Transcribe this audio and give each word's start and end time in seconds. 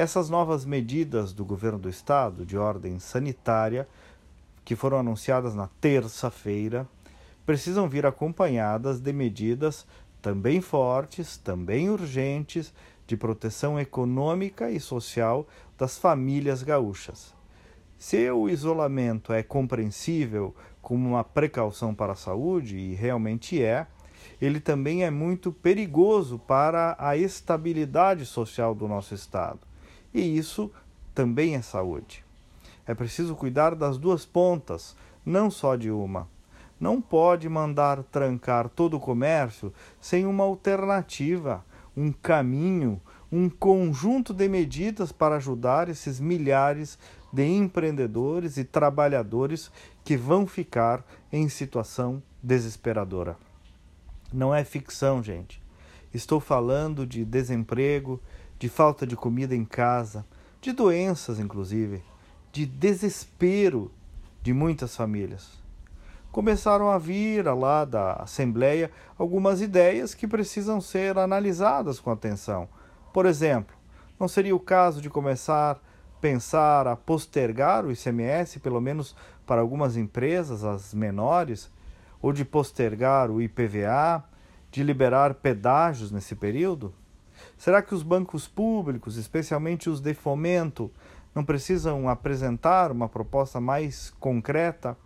Essas 0.00 0.30
novas 0.30 0.64
medidas 0.64 1.30
do 1.34 1.44
governo 1.44 1.78
do 1.78 1.90
estado 1.90 2.46
de 2.46 2.56
ordem 2.56 2.98
sanitária, 2.98 3.86
que 4.64 4.74
foram 4.74 4.96
anunciadas 4.96 5.54
na 5.54 5.68
terça-feira, 5.78 6.88
precisam 7.44 7.86
vir 7.86 8.06
acompanhadas 8.06 8.98
de 8.98 9.12
medidas 9.12 9.86
também 10.22 10.62
fortes, 10.62 11.36
também 11.36 11.90
urgentes, 11.90 12.72
de 13.06 13.14
proteção 13.14 13.78
econômica 13.78 14.70
e 14.70 14.80
social 14.80 15.46
das 15.76 15.98
famílias 15.98 16.62
gaúchas. 16.62 17.34
Se 17.98 18.30
o 18.30 18.48
isolamento 18.48 19.34
é 19.34 19.42
compreensível 19.42 20.56
como 20.80 21.10
uma 21.10 21.24
precaução 21.24 21.94
para 21.94 22.14
a 22.14 22.16
saúde, 22.16 22.74
e 22.78 22.94
realmente 22.94 23.62
é, 23.62 23.86
ele 24.40 24.60
também 24.60 25.04
é 25.04 25.10
muito 25.10 25.52
perigoso 25.52 26.38
para 26.38 26.96
a 26.98 27.18
estabilidade 27.18 28.24
social 28.24 28.74
do 28.74 28.88
nosso 28.88 29.14
Estado. 29.14 29.68
E 30.12 30.20
isso 30.20 30.70
também 31.14 31.54
é 31.54 31.62
saúde. 31.62 32.24
É 32.86 32.94
preciso 32.94 33.34
cuidar 33.36 33.74
das 33.74 33.98
duas 33.98 34.24
pontas, 34.24 34.96
não 35.24 35.50
só 35.50 35.76
de 35.76 35.90
uma. 35.90 36.28
Não 36.78 37.00
pode 37.00 37.48
mandar 37.48 38.02
trancar 38.04 38.68
todo 38.68 38.96
o 38.96 39.00
comércio 39.00 39.72
sem 40.00 40.24
uma 40.24 40.44
alternativa, 40.44 41.64
um 41.96 42.10
caminho, 42.10 43.00
um 43.30 43.48
conjunto 43.48 44.32
de 44.32 44.48
medidas 44.48 45.12
para 45.12 45.36
ajudar 45.36 45.88
esses 45.88 46.18
milhares 46.18 46.98
de 47.32 47.44
empreendedores 47.44 48.56
e 48.56 48.64
trabalhadores 48.64 49.70
que 50.04 50.16
vão 50.16 50.46
ficar 50.46 51.04
em 51.30 51.48
situação 51.48 52.22
desesperadora. 52.42 53.36
Não 54.32 54.54
é 54.54 54.64
ficção, 54.64 55.22
gente. 55.22 55.62
Estou 56.12 56.40
falando 56.40 57.06
de 57.06 57.24
desemprego, 57.24 58.20
de 58.60 58.68
falta 58.68 59.06
de 59.06 59.16
comida 59.16 59.56
em 59.56 59.64
casa, 59.64 60.22
de 60.60 60.70
doenças, 60.70 61.40
inclusive, 61.40 62.02
de 62.52 62.66
desespero 62.66 63.90
de 64.42 64.52
muitas 64.52 64.94
famílias. 64.94 65.58
Começaram 66.30 66.90
a 66.90 66.98
vir 66.98 67.46
lá 67.46 67.86
da 67.86 68.12
Assembleia 68.16 68.90
algumas 69.18 69.62
ideias 69.62 70.12
que 70.12 70.28
precisam 70.28 70.78
ser 70.78 71.16
analisadas 71.16 71.98
com 71.98 72.10
atenção. 72.10 72.68
Por 73.14 73.24
exemplo, 73.24 73.74
não 74.18 74.28
seria 74.28 74.54
o 74.54 74.60
caso 74.60 75.00
de 75.00 75.08
começar 75.08 75.76
a 75.76 76.20
pensar 76.20 76.86
a 76.86 76.94
postergar 76.94 77.86
o 77.86 77.90
ICMS, 77.90 78.60
pelo 78.60 78.78
menos 78.78 79.16
para 79.46 79.62
algumas 79.62 79.96
empresas, 79.96 80.64
as 80.64 80.92
menores, 80.92 81.70
ou 82.20 82.30
de 82.30 82.44
postergar 82.44 83.30
o 83.30 83.40
IPVA, 83.40 84.22
de 84.70 84.82
liberar 84.82 85.36
pedágios 85.36 86.12
nesse 86.12 86.34
período? 86.34 86.92
Será 87.56 87.82
que 87.82 87.94
os 87.94 88.02
bancos 88.02 88.48
públicos, 88.48 89.16
especialmente 89.16 89.90
os 89.90 90.00
de 90.00 90.14
fomento, 90.14 90.90
não 91.34 91.44
precisam 91.44 92.08
apresentar 92.08 92.90
uma 92.90 93.08
proposta 93.08 93.60
mais 93.60 94.10
concreta? 94.18 94.96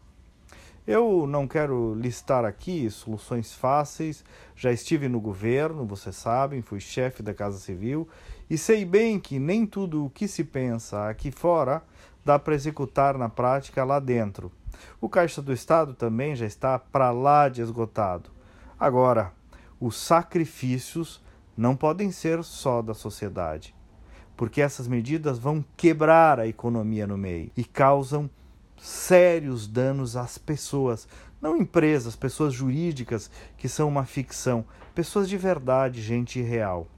Eu 0.86 1.26
não 1.26 1.48
quero 1.48 1.94
listar 1.94 2.44
aqui 2.44 2.90
soluções 2.90 3.54
fáceis, 3.54 4.22
já 4.54 4.70
estive 4.70 5.08
no 5.08 5.18
governo, 5.18 5.86
vocês 5.86 6.14
sabem, 6.14 6.60
fui 6.60 6.78
chefe 6.78 7.22
da 7.22 7.32
Casa 7.32 7.58
Civil 7.58 8.06
e 8.50 8.58
sei 8.58 8.84
bem 8.84 9.18
que 9.18 9.38
nem 9.38 9.64
tudo 9.64 10.04
o 10.04 10.10
que 10.10 10.28
se 10.28 10.44
pensa 10.44 11.08
aqui 11.08 11.30
fora 11.30 11.82
dá 12.22 12.38
para 12.38 12.54
executar 12.54 13.16
na 13.16 13.30
prática 13.30 13.82
lá 13.82 13.98
dentro. 13.98 14.52
O 15.00 15.08
Caixa 15.08 15.40
do 15.40 15.52
Estado 15.52 15.94
também 15.94 16.36
já 16.36 16.44
está 16.44 16.78
para 16.78 17.10
lá 17.10 17.48
de 17.48 17.62
esgotado. 17.62 18.30
Agora, 18.78 19.32
os 19.80 19.96
sacrifícios 19.96 21.22
não 21.56 21.76
podem 21.76 22.10
ser 22.10 22.42
só 22.42 22.82
da 22.82 22.94
sociedade, 22.94 23.74
porque 24.36 24.60
essas 24.60 24.88
medidas 24.88 25.38
vão 25.38 25.64
quebrar 25.76 26.40
a 26.40 26.46
economia 26.46 27.06
no 27.06 27.16
meio 27.16 27.50
e 27.56 27.64
causam 27.64 28.28
sérios 28.76 29.66
danos 29.66 30.16
às 30.16 30.36
pessoas, 30.36 31.08
não 31.40 31.56
empresas, 31.56 32.16
pessoas 32.16 32.52
jurídicas 32.52 33.30
que 33.56 33.68
são 33.68 33.88
uma 33.88 34.04
ficção, 34.04 34.64
pessoas 34.94 35.28
de 35.28 35.36
verdade, 35.36 36.02
gente 36.02 36.40
real. 36.42 36.88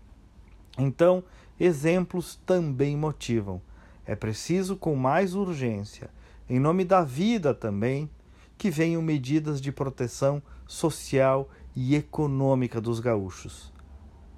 Então, 0.78 1.22
exemplos 1.58 2.40
também 2.46 2.96
motivam. 2.96 3.60
É 4.06 4.14
preciso, 4.14 4.76
com 4.76 4.94
mais 4.94 5.34
urgência, 5.34 6.10
em 6.48 6.60
nome 6.60 6.84
da 6.84 7.02
vida 7.02 7.52
também, 7.52 8.08
que 8.56 8.70
venham 8.70 9.02
medidas 9.02 9.60
de 9.60 9.72
proteção 9.72 10.42
social 10.66 11.48
e 11.74 11.94
econômica 11.94 12.80
dos 12.80 13.00
gaúchos. 13.00 13.72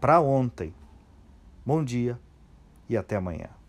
Para 0.00 0.20
ontem. 0.20 0.72
Bom 1.66 1.84
dia 1.84 2.20
e 2.88 2.96
até 2.96 3.16
amanhã. 3.16 3.48